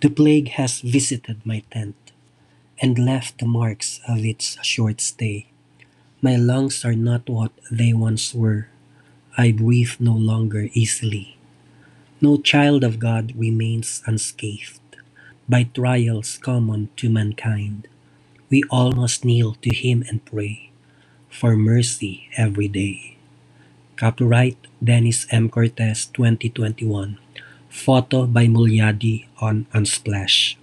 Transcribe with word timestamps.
The 0.00 0.10
plague 0.10 0.50
has 0.60 0.80
visited 0.80 1.44
my 1.44 1.62
tent, 1.72 1.96
and 2.82 2.98
left 2.98 3.38
the 3.38 3.46
marks 3.46 4.00
of 4.08 4.24
its 4.24 4.56
short 4.64 5.00
stay. 5.00 5.46
My 6.22 6.36
lungs 6.36 6.84
are 6.84 6.96
not 6.96 7.28
what 7.28 7.52
they 7.70 7.92
once 7.92 8.34
were. 8.34 8.68
I 9.38 9.52
breathe 9.52 9.96
no 10.00 10.14
longer 10.14 10.68
easily. 10.74 11.36
No 12.20 12.38
child 12.38 12.84
of 12.84 12.98
God 12.98 13.34
remains 13.36 14.02
unscathed 14.06 14.80
by 15.48 15.64
trials 15.64 16.38
common 16.38 16.90
to 16.96 17.10
mankind. 17.10 17.88
We 18.50 18.64
all 18.70 18.92
must 18.92 19.24
kneel 19.24 19.54
to 19.62 19.74
Him 19.74 20.04
and 20.08 20.24
pray 20.24 20.70
for 21.30 21.56
mercy 21.56 22.28
every 22.36 22.68
day. 22.68 23.18
Copyright 23.96 24.58
Dennis 24.82 25.26
M. 25.30 25.50
Cortez 25.50 26.06
2021. 26.06 27.18
Photo 27.70 28.26
by 28.26 28.46
Mulyadi 28.46 29.24
on 29.40 29.64
Unsplash. 29.72 30.59